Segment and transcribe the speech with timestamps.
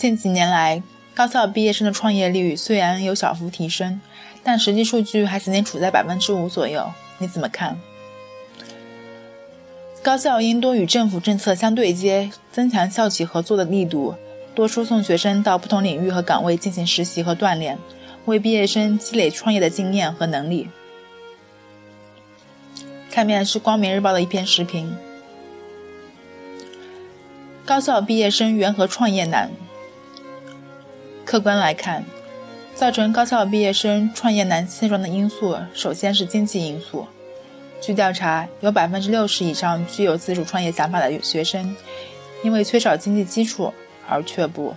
[0.00, 0.82] 近几年来，
[1.14, 4.00] 高校毕业生的创业率虽然有小幅提升，
[4.42, 6.90] 但实际数据还仅仅处在百分之五左右。
[7.18, 7.78] 你怎么看？
[10.02, 14.14] 高校应多与政府政策相对接，增强校企合作的力度，
[14.54, 17.76] 多输送学生到不同领域和岗位进行实习和锻炼，
[18.24, 20.70] 为毕业生积累创业的经验和能力。
[23.10, 24.96] 下面是光明日报的一篇视频：
[27.66, 29.50] 高校毕业生缘何创业难？
[31.24, 32.04] 客观来看，
[32.74, 37.06] 造成高校毕业生创业难现状的因素，首先是经济因素。
[37.80, 41.74] 据调查，有百分之六十以上具有自主创业想法的学生，
[42.42, 43.72] 因为缺少经济基础
[44.08, 44.74] 而却步。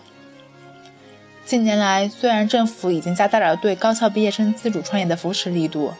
[1.43, 5.91] 近年来，虽然政府已经加大了对高校毕业生自主创业的扶持力度，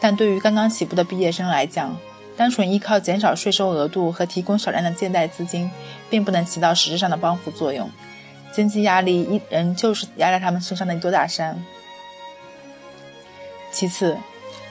[0.00, 1.96] 但对于刚刚起步的毕业生来讲，
[2.36, 5.70] 单纯依靠减少税收额度和提供少量的借贷资金，
[6.08, 7.88] 并不能起到实质上的帮扶作用。
[8.52, 11.62] 经济压力依然就是压在他们身上的一座大山。
[13.72, 14.16] 其次，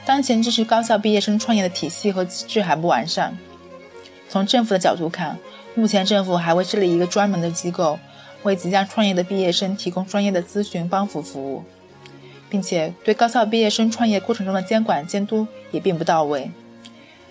[0.04, 3.36] 当前支持高校毕业生创业的体系和机制还不完善。
[4.28, 5.38] 从政府的角度看，
[5.74, 7.98] 目前政府还未设立一个专门的机构，
[8.42, 11.64] 为即将创业的毕业生提供专业的咨询帮扶服务，
[12.48, 16.50] 并且对高校毕业生创业过程中的监管监督也并不到位，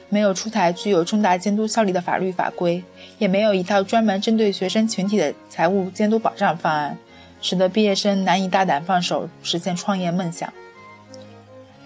[0.10, 2.84] 没有出台具有重大监督效力的法律法规，
[3.20, 6.98] 也没有一套专门针对学生群体的财务监督保障方案，
[7.42, 10.52] 使得毕业生难以大胆放手实现创业梦想。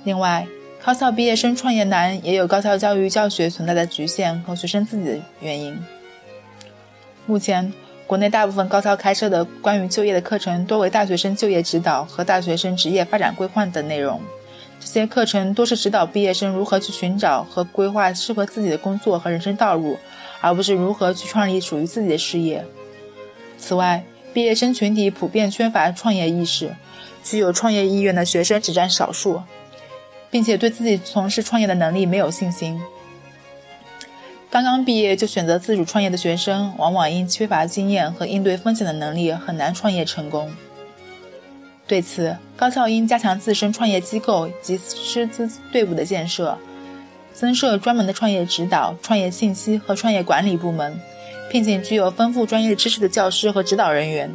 [0.06, 0.48] 另外，
[0.84, 5.78] 高校毕业生创业难，也有高校教育教学存在的局限和学生自己的原因。
[7.26, 7.72] 目前，
[8.06, 14.22] 国内大部分高校开设的关于就业的课程，多为大学生就业指导和大学生职业发展规划等内容。
[14.86, 19.98] 这些课程多是指导毕业生如何去寻找和规划适合自己的工作和人生道路，
[20.42, 22.64] 而不是如何去创立属于自己的事业。
[23.58, 24.04] 此外，
[24.34, 26.76] 毕业生群体普遍缺乏创业意识，
[27.24, 29.42] 具有创业意愿的学生只占少数。
[30.34, 32.82] 并且对自己从事创业的能力没有信心。
[34.50, 40.52] 刚刚毕业就选择自主创业的学生，往往因缺乏经验和应对风险的能力，很难创业成功。
[41.86, 46.58] 对此，高校应加强自身创业机构及师资队伍的建设，
[47.34, 50.98] 增设专门的创业指导、创业信息和创业管理部门，
[51.52, 54.32] 聘请具有丰富专业知识的教师和指导人员，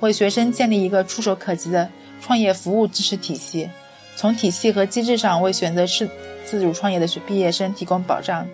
[0.00, 1.88] 为学生建立一个触手可及的
[2.20, 3.68] 创业服务支持体系。
[4.16, 6.08] 从体系和机制上为选择是
[6.42, 8.48] 自主创业的毕业生提供保障。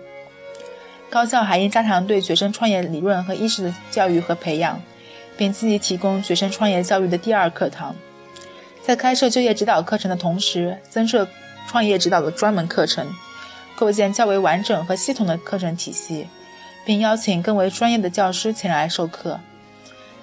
[1.09, 4.81] 高校还应加强对学生创业理论和意识的教育和培养，
[5.37, 7.95] 并积极提供学生创业教育的第二课堂。
[8.85, 11.27] 在开设就业指导课程的同时，增设
[11.67, 13.07] 创业指导的专门课程，
[13.77, 16.27] 构建较为完整和系统的课程体系，
[16.85, 19.39] 并邀请更为专业的教师前来授课。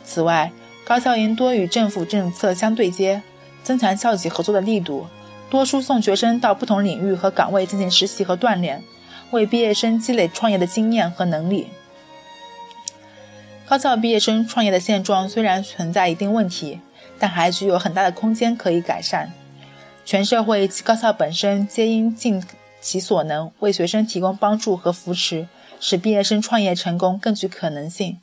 [0.05, 0.53] 此外，
[0.85, 3.23] 高校应多与政府政策相对接，
[3.63, 5.07] 增强校企合作的力度。
[5.49, 8.85] 多输送学生到不同领域和岗位进行实习和锻炼，
[9.33, 11.69] 为毕业生积累创业的经验和能力。
[13.67, 16.79] 高校毕业生创业的现状虽然存在一定问题，
[17.21, 19.31] 但还具有很大的空间可以改善。
[20.05, 22.43] 全社会及高校本身皆应尽
[22.81, 25.47] 其所能，为学生提供帮助和扶持，
[25.79, 28.19] 使毕业生创业成功更具可能性，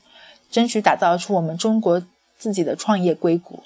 [0.52, 2.03] 争取打造出我们中国
[2.38, 3.63] 自己的创业硅谷。